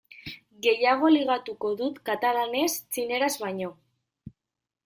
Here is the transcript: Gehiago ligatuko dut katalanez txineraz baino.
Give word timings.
Gehiago 0.67 1.11
ligatuko 1.15 1.71
dut 1.83 2.01
katalanez 2.11 2.71
txineraz 2.79 3.33
baino. 3.45 3.73